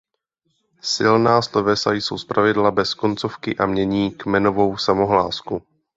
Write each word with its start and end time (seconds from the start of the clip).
Silná 0.81 1.41
slovesa 1.41 1.91
jsou 1.93 2.17
zpravidla 2.17 2.71
bez 2.71 2.93
koncovky 2.93 3.57
a 3.57 3.65
mění 3.65 4.11
kmenovou 4.11 4.77
samohlásku. 4.77 5.61